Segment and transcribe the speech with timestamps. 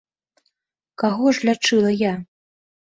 [1.05, 2.13] Каго ж лячыла я?